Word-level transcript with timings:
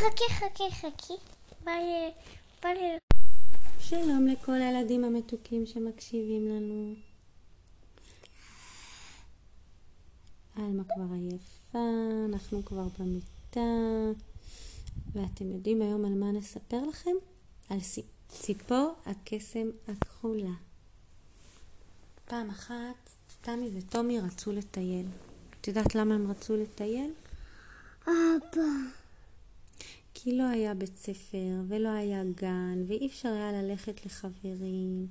חכי, 0.00 0.34
חכי, 0.34 0.70
חכי. 0.70 1.12
בא 1.64 1.72
לי, 1.72 2.10
בא 2.62 2.68
לי. 2.68 2.98
שלום 3.78 4.26
לכל 4.26 4.52
הילדים 4.52 5.04
המתוקים 5.04 5.66
שמקשיבים 5.66 6.48
לנו. 6.48 6.94
עלמה 10.56 10.82
כבר 10.84 11.14
עייפה, 11.14 11.78
אנחנו 12.28 12.64
כבר 12.64 12.86
במיטה, 12.98 13.60
ואתם 15.12 15.52
יודעים 15.52 15.82
היום 15.82 16.04
על 16.04 16.14
מה 16.14 16.32
נספר 16.32 16.86
לכם? 16.88 17.14
על 17.70 17.78
ציפור 18.28 18.94
הקסם 19.06 19.68
הכחולה. 19.88 20.54
פעם 22.24 22.50
אחת 22.50 23.10
תמי 23.40 23.70
וטומי 23.74 24.20
רצו 24.20 24.52
לטייל. 24.52 25.06
את 25.60 25.68
יודעת 25.68 25.94
למה 25.94 26.14
הם 26.14 26.30
רצו 26.30 26.56
לטייל? 26.56 27.12
אבא. 28.02 28.99
כי 30.22 30.36
לא 30.36 30.44
היה 30.44 30.74
בית 30.74 30.96
ספר, 30.96 31.60
ולא 31.68 31.88
היה 31.88 32.24
גן, 32.24 32.84
ואי 32.86 33.06
אפשר 33.06 33.28
היה 33.28 33.52
ללכת 33.52 34.06
לחברים, 34.06 35.06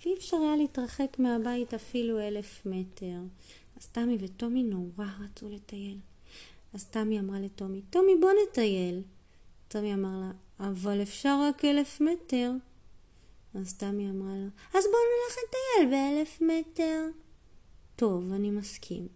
ואי 0.00 0.14
אפשר 0.14 0.36
היה 0.36 0.56
להתרחק 0.56 1.18
מהבית 1.18 1.74
אפילו 1.74 2.20
אלף 2.20 2.66
מטר. 2.66 3.20
אז 3.76 3.86
תמי 3.86 4.16
וטומי 4.20 4.62
נורא 4.62 5.06
רצו 5.20 5.48
לטייל. 5.48 5.98
אז 6.74 6.84
תמי 6.84 7.20
אמרה 7.20 7.40
לטומי, 7.40 7.82
טומי 7.90 8.12
בוא 8.20 8.30
נטייל. 8.42 9.02
טומי 9.68 9.94
אמר 9.94 10.20
לה, 10.20 10.30
אבל 10.68 11.02
אפשר 11.02 11.38
רק 11.48 11.64
אלף 11.64 12.00
מטר. 12.00 12.52
אז 13.54 13.74
תמי 13.74 14.10
אמרה 14.10 14.36
לה, 14.36 14.48
אז 14.78 14.84
בואו 14.84 15.02
נלך 15.12 15.36
לטייל 15.48 15.90
באלף 15.90 16.40
מטר. 16.40 17.06
טוב, 17.96 18.32
אני 18.32 18.50
מסכים. 18.50 19.08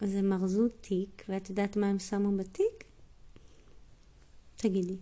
אז 0.00 0.14
הם 0.14 0.32
ארזו 0.32 0.68
תיק, 0.68 1.24
ואת 1.28 1.50
יודעת 1.50 1.76
מה 1.76 1.86
הם 1.86 1.98
שמו 1.98 2.36
בתיק? 2.36 2.91
תגידי. 4.62 4.96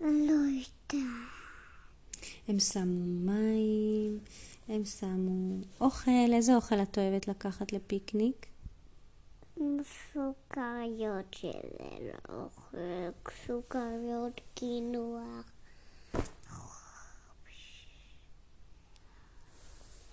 לא 0.00 0.06
יודעת. 0.06 0.94
הם 2.48 2.58
שמו 2.58 3.04
מים, 3.06 4.18
הם 4.68 4.84
שמו 4.84 5.58
אוכל. 5.80 6.32
איזה 6.32 6.54
אוכל 6.56 6.82
את 6.82 6.98
אוהבת 6.98 7.28
לקחת 7.28 7.72
לפיקניק? 7.72 8.46
סוכריות 10.12 11.34
של 11.34 12.08
אוכל, 12.28 12.76
סוכריות 13.46 14.40
קינוח. 14.54 15.52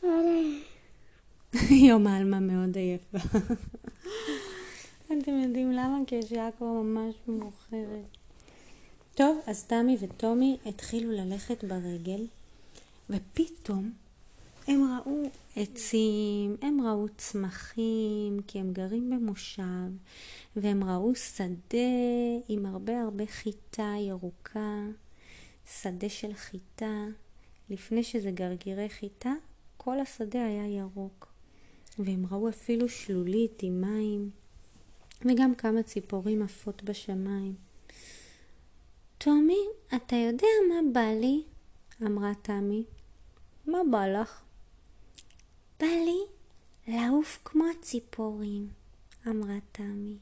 יום 1.89 2.07
העלמה 2.07 2.39
מאוד 2.39 2.75
עייפה. 2.75 3.17
אתם 5.29 5.37
יודעים 5.37 5.71
למה? 5.71 5.97
כי 6.07 6.19
השעה 6.19 6.49
כבר 6.57 6.67
ממש 6.67 7.15
מאוחרת. 7.27 8.17
טוב, 9.15 9.39
אז 9.47 9.63
תמי 9.63 9.97
וטומי 9.99 10.57
התחילו 10.65 11.11
ללכת 11.11 11.63
ברגל, 11.63 12.27
ופתאום 13.09 13.91
הם 14.67 14.81
ראו 14.83 15.21
עצים, 15.55 16.55
הם 16.61 16.81
ראו 16.81 17.05
צמחים, 17.17 18.39
כי 18.47 18.59
הם 18.59 18.73
גרים 18.73 19.09
במושב, 19.09 19.91
והם 20.55 20.83
ראו 20.83 21.15
שדה 21.15 21.77
עם 22.47 22.65
הרבה 22.65 23.01
הרבה 23.01 23.25
חיטה 23.25 23.93
ירוקה, 23.99 24.83
שדה 25.81 26.09
של 26.09 26.33
חיטה. 26.33 27.05
לפני 27.69 28.03
שזה 28.03 28.31
גרגירי 28.31 28.89
חיטה, 28.89 29.33
כל 29.77 29.99
השדה 29.99 30.45
היה 30.45 30.67
ירוק. 30.67 31.27
והם 31.99 32.25
ראו 32.31 32.49
אפילו 32.49 32.89
שלולית 32.89 33.59
עם 33.63 33.81
מים, 33.81 34.29
וגם 35.21 35.55
כמה 35.55 35.83
ציפורים 35.83 36.41
עפות 36.41 36.83
בשמיים. 36.83 37.55
טומי, 39.17 39.59
אתה 39.95 40.15
יודע 40.15 40.47
מה 40.69 40.91
בא 40.93 41.11
לי? 41.21 41.43
אמרה 42.05 42.31
תמי. 42.41 42.83
מה 43.65 43.79
בא 43.91 44.07
לך? 44.07 44.43
בא 45.79 45.87
לי 45.87 46.19
לעוף 46.87 47.39
כמו 47.45 47.63
הציפורים, 47.67 48.69
אמרה 49.27 49.57
תמי. 49.71 50.17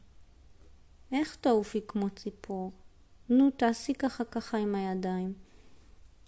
איך 1.11 1.35
תעופי 1.35 1.81
כמו 1.87 2.09
ציפור? 2.09 2.71
נו, 3.29 3.49
תעשי 3.51 3.93
ככה 3.93 4.23
ככה 4.23 4.57
עם 4.57 4.75
הידיים, 4.75 5.33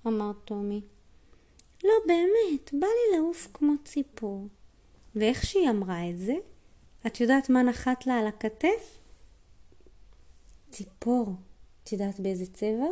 אמר 0.08 0.32
טומי. 0.46 0.82
לא, 1.84 1.94
באמת, 2.08 2.74
בא 2.74 2.88
לי 2.88 3.18
לעוף 3.18 3.48
כמו 3.54 3.74
ציפור. 3.84 4.48
ואיך 5.16 5.46
שהיא 5.46 5.70
אמרה 5.70 6.10
את 6.10 6.18
זה, 6.18 6.34
את 7.08 7.20
יודעת 7.22 7.50
מה 7.50 7.64
נחת 7.64 8.08
לה 8.08 8.20
על 8.20 8.28
הכתף? 8.28 8.98
ציפור. 10.72 11.36
את 11.84 11.92
יודעת 11.92 12.20
באיזה 12.20 12.46
צבע? 12.54 12.88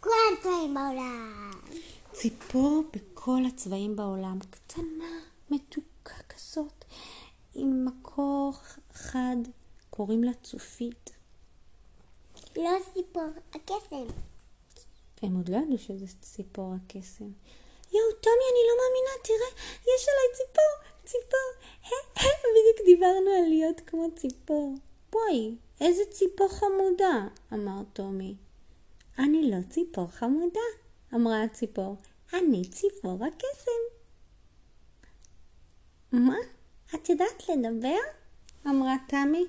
כל 0.00 0.10
הצבעים 0.38 0.74
בעולם. 0.74 1.50
ציפור 2.12 2.84
בכל 2.92 3.42
הצבעים 3.48 3.96
בעולם. 3.96 4.38
קטנה, 4.50 5.20
מתוקה 5.50 6.14
כזאת, 6.28 6.84
עם 7.54 7.84
מקור 7.84 8.52
חד, 8.92 9.36
קוראים 9.90 10.24
לה 10.24 10.32
צופית. 10.42 11.10
לא 12.56 12.70
ציפור, 12.94 13.28
הקסם. 13.54 14.06
הם 15.22 15.36
עוד 15.36 15.48
לא 15.48 15.56
ידעו 15.56 15.78
שזה 15.78 16.06
ציפור 16.20 16.74
הקסם. 16.74 17.30
יואו, 17.92 18.12
טומי, 18.20 18.44
אני 18.50 18.62
לא 18.68 18.74
מאמינה, 18.80 19.14
תראה, 19.24 19.62
יש 19.80 20.06
עליי 20.08 20.28
ציפור, 20.36 20.93
ציפור. 21.04 21.50
בדיוק 22.54 22.86
דיברנו 22.86 23.30
על 23.30 23.48
להיות 23.48 23.80
כמו 23.86 24.06
ציפור. 24.16 24.74
בואי, 25.12 25.54
איזה 25.80 26.02
ציפור 26.10 26.48
חמודה, 26.48 27.26
אמר 27.52 27.82
טומי. 27.92 28.34
אני 29.18 29.50
לא 29.50 29.56
ציפור 29.70 30.06
חמודה, 30.06 30.60
אמרה 31.14 31.42
הציפור. 31.42 31.96
אני 32.32 32.64
ציפור 32.64 33.18
הקסם. 33.24 33.80
מה? 36.12 36.36
את 36.94 37.08
יודעת 37.08 37.48
לדבר? 37.48 37.98
אמרה 38.66 38.94
תמי. 39.08 39.44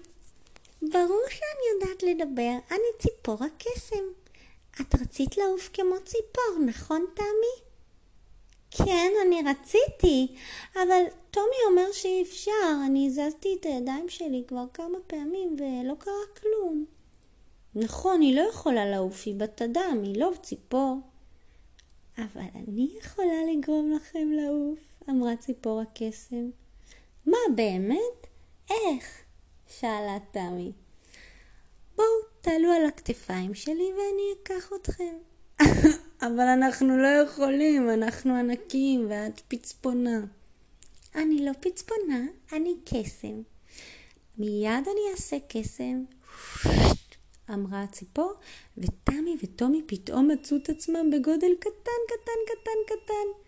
ברור 0.81 1.23
שאני 1.29 1.65
יודעת 1.73 2.03
לדבר, 2.03 2.57
אני 2.71 2.99
ציפור 2.99 3.37
הקסם. 3.43 4.05
את 4.81 4.95
רצית 5.01 5.37
לעוף 5.37 5.69
כמו 5.73 5.95
ציפור, 6.05 6.59
נכון 6.65 7.05
תמי? 7.13 7.65
כן, 8.77 9.11
אני 9.27 9.41
רציתי, 9.45 10.35
אבל 10.75 11.03
טומי 11.31 11.55
אומר 11.69 11.91
שאי 11.91 12.21
אפשר, 12.21 12.51
אני 12.85 13.07
הזזתי 13.07 13.57
את 13.59 13.65
הידיים 13.65 14.09
שלי 14.09 14.43
כבר 14.47 14.65
כמה 14.73 14.97
פעמים 15.07 15.55
ולא 15.59 15.93
קרה 15.99 16.13
כלום. 16.41 16.85
נכון, 17.75 18.21
היא 18.21 18.35
לא 18.35 18.41
יכולה 18.41 18.85
לעוף, 18.85 19.23
היא 19.25 19.35
בת 19.35 19.61
אדם, 19.61 19.99
היא 20.03 20.19
לא 20.19 20.31
ציפור. 20.41 20.97
אבל 22.17 22.45
אני 22.55 22.89
יכולה 22.99 23.43
לגרום 23.53 23.91
לכם 23.91 24.31
לעוף, 24.31 24.79
אמרה 25.09 25.35
ציפור 25.35 25.81
הקסם. 25.81 26.49
מה, 27.25 27.37
באמת? 27.55 28.27
איך? 28.69 29.23
שאלה 29.67 30.17
תמי. 30.31 30.71
בואו, 31.95 32.07
תעלו 32.41 32.71
על 32.71 32.85
הכתפיים 32.85 33.53
שלי 33.53 33.91
ואני 33.93 34.23
אקח 34.43 34.69
אתכם. 34.81 35.15
אבל 36.21 36.47
אנחנו 36.57 36.97
לא 36.97 37.07
יכולים, 37.07 37.89
אנחנו 37.89 38.35
ענקים 38.35 39.05
ואת 39.09 39.41
פצפונה. 39.47 40.19
אני 41.15 41.45
לא 41.45 41.51
פצפונה, 41.59 42.25
אני 42.53 42.75
קסם. 42.85 43.41
מיד 44.37 44.87
אני 44.87 45.11
אעשה 45.11 45.37
קסם. 45.47 46.03
אמרה 47.53 47.83
הציפור, 47.83 48.33
ותמי 48.77 49.37
וטומי 49.43 49.81
פתאום 49.85 50.27
מצאו 50.27 50.57
את 50.57 50.69
עצמם 50.69 51.09
בגודל 51.11 51.51
קטן, 51.59 52.01
קטן, 52.07 52.39
קטן, 52.47 52.95
קטן. 52.95 53.45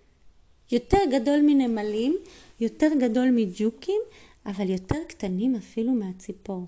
יותר 0.72 0.98
גדול 1.12 1.40
מנמלים, 1.42 2.18
יותר 2.60 2.90
גדול 3.00 3.30
מג'וקים, 3.32 4.02
אבל 4.46 4.70
יותר 4.70 5.04
קטנים 5.08 5.56
אפילו 5.56 5.92
מהציפור. 5.92 6.66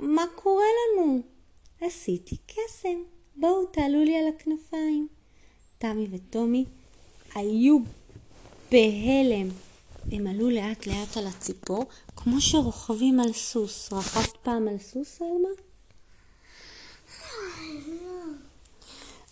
מה 0.00 0.24
קורה 0.34 0.64
לנו? 0.64 1.33
עשיתי 1.84 2.36
קסם. 2.46 3.02
בואו 3.36 3.66
תעלו 3.66 4.04
לי 4.04 4.16
על 4.16 4.24
הכנפיים. 4.28 5.08
תמי 5.78 6.08
וטומי 6.10 6.64
היו 7.34 7.78
בהלם. 8.70 9.48
הם 10.12 10.26
עלו 10.26 10.50
לאט 10.50 10.86
לאט 10.86 11.16
על 11.16 11.26
הציפור, 11.26 11.84
כמו 12.16 12.40
שרוכבים 12.40 13.20
על 13.20 13.32
סוס. 13.32 13.92
רכבת 13.92 14.36
פעם 14.42 14.68
על 14.68 14.78
סוס, 14.78 15.22
אלמה? 15.22 15.48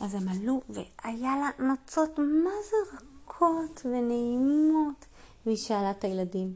אז 0.01 0.15
הם 0.15 0.29
עלו, 0.29 0.63
והיה 0.69 1.37
לה 1.37 1.67
נוצות 1.67 2.19
מה 2.19 2.51
זה 2.71 2.97
רכות 2.97 3.81
ונעימות. 3.85 5.05
והיא 5.47 5.57
שאלה 5.57 5.91
את 5.91 6.05
הילדים, 6.05 6.55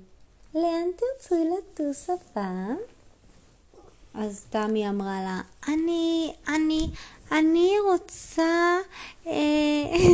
לאן 0.55 0.89
תרצו 0.97 1.35
לטוס 1.35 2.11
הפעם? 2.11 2.77
אז 4.19 4.47
תמי 4.51 4.89
אמרה 4.89 5.21
לה, 5.23 5.41
אני, 5.69 6.33
אני, 6.49 6.91
אני 7.33 7.71
רוצה, 7.93 8.77
אה, 9.27 9.33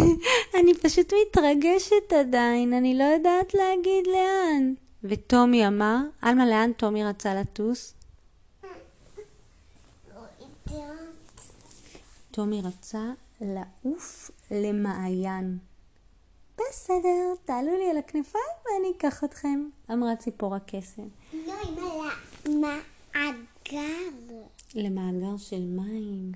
אני 0.60 0.74
פשוט 0.74 1.12
מתרגשת 1.26 2.12
עדיין, 2.20 2.74
אני 2.74 2.98
לא 2.98 3.04
יודעת 3.04 3.54
להגיד 3.54 4.06
לאן. 4.06 4.74
וטומי 5.04 5.66
אמר, 5.66 5.96
עלמה, 6.22 6.46
לאן 6.46 6.72
טומי 6.72 7.04
רצה 7.04 7.34
לטוס? 7.34 7.94
טומי 12.30 12.62
רצה 12.64 13.10
לעוף 13.40 14.30
למעיין. 14.50 15.58
בסדר, 16.56 17.34
תעלו 17.44 17.78
לי 17.78 17.90
על 17.90 17.96
הכנפיים 17.96 18.44
ואני 18.64 18.92
אקח 18.96 19.24
אתכם, 19.24 19.68
אמרה 19.92 20.16
ציפור 20.16 20.54
הקסם. 20.54 21.08
לא, 21.46 21.54
אמא, 22.48 22.78
למאגר. 24.82 25.36
של 25.38 25.60
מים. 25.60 26.32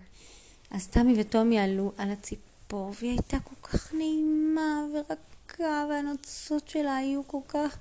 אז 0.70 0.86
תמי 0.86 1.20
וטומי 1.20 1.58
עלו 1.58 1.92
על 1.98 2.10
הציפור, 2.10 2.92
והיא 3.00 3.10
הייתה 3.10 3.36
כל 3.44 3.68
כך 3.68 3.94
נעימה 3.94 4.84
ורכה, 4.94 5.86
והנוצות 5.90 6.68
שלה 6.68 6.96
היו 6.96 7.20
כל 7.26 7.38
כך 7.48 7.76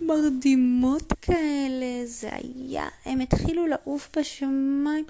מרדימות 0.00 1.12
כאלה. 1.22 2.06
זה 2.06 2.28
היה, 2.32 2.88
הם 3.04 3.20
התחילו 3.20 3.66
לעוף 3.66 4.08
בשמיים. 4.18 5.04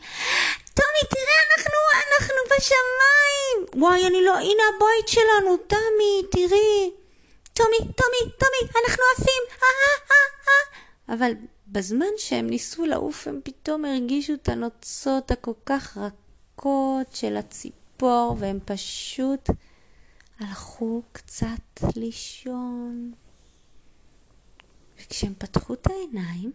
טומי, 0.75 1.03
תראה, 1.11 1.41
אנחנו, 1.51 1.79
אנחנו 2.05 2.37
בשמיים! 2.51 3.83
וואי, 3.83 4.07
אני 4.07 4.25
לא, 4.25 4.35
הנה 4.39 4.63
הבית 4.77 5.09
שלנו, 5.09 5.57
תמי, 5.57 6.23
תראי. 6.31 6.91
טומי, 7.55 7.79
טומי, 7.79 8.33
טומי, 8.39 8.71
אנחנו 8.85 9.03
עפים! 9.17 9.43
אה, 9.51 9.69
אה, 9.69 9.99
אה, 10.11 10.17
אה. 10.49 11.15
אבל 11.15 11.33
בזמן 11.73 12.07
שהם 12.17 12.47
ניסו 12.47 12.87
לעוף, 12.87 13.29
הם 13.29 13.41
פתאום 13.45 13.85
הרגישו 13.85 14.35
את 14.35 14.49
הנוצות 14.49 15.31
הכל 15.31 15.53
כך 15.67 15.99
רכות 15.99 17.15
של 17.15 17.37
הציפור, 17.37 18.37
והם 18.39 18.59
פשוט 18.65 19.51
הלכו 20.41 21.03
קצת 21.13 21.81
לישון. 21.97 23.13
וכשהם 24.97 25.35
פתחו 25.39 25.75
את 25.75 25.87
העיניים, 25.87 26.53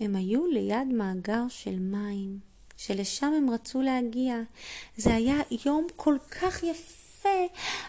הם 0.00 0.16
היו 0.16 0.46
ליד 0.46 0.88
מאגר 0.92 1.48
של 1.48 1.78
מים, 1.78 2.38
שלשם 2.76 3.32
הם 3.36 3.50
רצו 3.50 3.82
להגיע. 3.82 4.36
זה 4.96 5.14
היה 5.14 5.36
יום 5.66 5.86
כל 5.96 6.16
כך 6.30 6.62
יפה. 6.62 7.01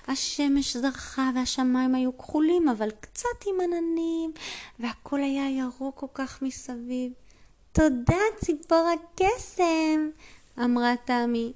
השמש 0.08 0.78
זרחה 0.78 1.30
והשמיים 1.36 1.96
היו 1.96 2.18
כחולים, 2.18 2.70
אבל 2.70 2.90
קצת 3.00 3.46
עם 3.48 3.56
עננים, 3.62 4.32
והכל 4.80 5.20
היה 5.20 5.50
ירוק 5.50 6.00
כל 6.00 6.08
כך 6.14 6.42
מסביב. 6.42 7.12
תודה, 7.72 8.20
ציפור 8.46 8.88
הקסם, 8.94 10.10
אמרה 10.60 10.94
תמי. 11.06 11.54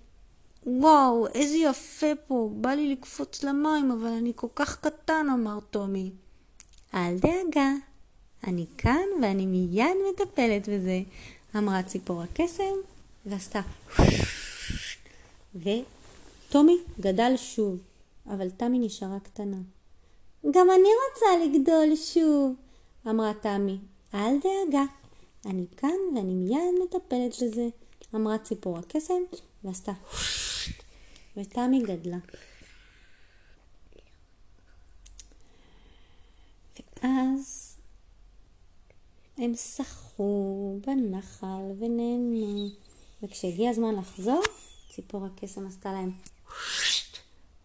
וואו, 0.65 1.27
איזה 1.27 1.57
יפה 1.57 2.07
פה, 2.27 2.49
בא 2.53 2.69
לי 2.69 2.91
לקפוץ 2.91 3.43
למים, 3.43 3.91
אבל 3.91 4.07
אני 4.07 4.31
כל 4.35 4.47
כך 4.55 4.79
קטן, 4.81 5.27
אמר 5.33 5.59
טומי. 5.59 6.11
אל 6.93 7.17
דאגה, 7.17 7.71
אני 8.47 8.65
כאן 8.77 9.05
ואני 9.21 9.45
מיד 9.45 9.97
מטפלת 10.11 10.69
בזה, 10.69 10.99
אמרה 11.57 11.83
ציפור 11.83 12.21
הקסם, 12.21 12.73
ועשתה 13.25 13.61
וטומי 16.49 16.77
גדל 16.99 17.33
שוב, 17.37 17.77
אבל 18.25 18.49
תמי 18.49 18.79
נשארה 18.79 19.19
קטנה. 19.19 19.57
גם 20.51 20.67
אני 20.71 20.89
רוצה 21.09 21.45
לגדול 21.45 21.95
שוב, 21.95 22.55
אמרה 23.07 23.31
תמי. 23.41 23.77
אל 24.13 24.35
דאגה, 24.39 24.83
אני 25.45 25.65
כאן 25.77 25.89
ואני 26.15 26.33
מיד 26.33 26.73
מטפלת 26.83 27.43
בזה, 27.43 27.67
אמרה 28.15 28.37
ציפור 28.37 28.77
הקסם, 28.77 29.21
ועשתה 29.63 29.91
ותמי 31.37 31.83
גדלה. 31.83 32.17
ואז 37.03 37.75
הם 39.37 39.55
שחו 39.55 40.79
בנחל 40.87 41.71
ונהנו, 41.79 42.69
וכשהגיע 43.23 43.69
הזמן 43.69 43.95
לחזור, 43.95 44.41
ציפור 44.89 45.25
הקסם 45.25 45.67
עשתה 45.67 45.93
להם 45.93 46.11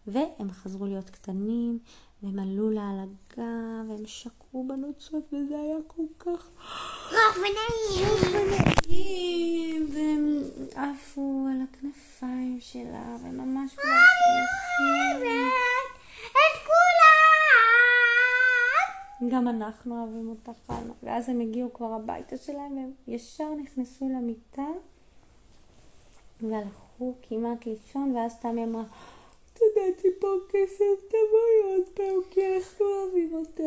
והם 0.07 0.51
חזרו 0.51 0.85
להיות 0.85 1.09
קטנים, 1.09 1.79
והם 2.23 2.39
עלו 2.39 2.69
לה 2.69 2.89
על 2.89 2.99
הגב, 2.99 3.89
והם 3.89 4.05
שקעו 4.05 4.67
בנוצות, 4.67 5.33
וזה 5.33 5.59
היה 5.59 5.77
כל 5.87 6.03
כך 6.19 6.49
רוח 7.11 7.37
ונעים. 7.37 8.43
נעים, 8.87 9.87
והם 9.93 10.43
עפו 10.75 11.47
על 11.51 11.57
הכנפיים 11.61 12.57
שלה, 12.61 13.15
וממש 13.23 13.75
כבר 13.75 13.89
אוהבת 13.89 15.25
את 16.31 16.55
כולם. 16.65 17.13
גם 19.31 19.47
אנחנו 19.47 19.99
אוהבים 19.99 20.29
אותך, 20.29 20.51
חנה. 20.67 20.93
ואז 21.03 21.29
הם 21.29 21.39
הגיעו 21.39 21.73
כבר 21.73 21.93
הביתה 21.93 22.37
שלהם, 22.37 22.77
והם 22.77 22.91
ישר 23.07 23.53
נכנסו 23.63 24.09
למיטה, 24.09 24.67
והלכו 26.41 26.83
כמעט 26.99 27.65
לישון, 27.65 28.15
ואז 28.15 28.39
תמי 28.39 28.63
אמרה, 28.63 28.83
תודה 29.53 30.01
ציפור 30.01 30.39
כסף, 30.49 31.07
תבואי 31.07 31.73
עוד 31.75 31.89
פעם, 31.93 32.29
כי 32.29 32.55
אנחנו 32.55 32.85
אוהבים 32.85 33.33
אותך. 33.33 33.59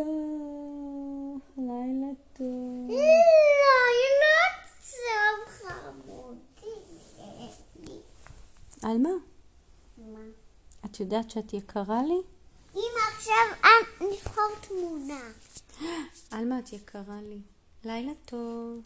לילה 1.56 2.12
טוב. 2.32 2.90
לא, 2.90 2.96
היא 3.92 4.12
לא 4.22 4.36
צום 4.80 5.46
חמודי. 5.48 6.46
עלמה, 8.82 9.10
מה? 9.98 10.20
את 10.84 11.00
יודעת 11.00 11.30
שאת 11.30 11.54
יקרה 11.54 12.02
לי? 12.02 12.20
אמא, 12.74 13.00
עכשיו 13.16 13.36
נבחר 14.00 14.68
תמונה. 14.68 15.20
עלמה, 16.30 16.58
את 16.58 16.72
יקרה 16.72 17.20
לי. 17.22 17.38
לילה 17.84 18.12
טוב. 18.24 18.80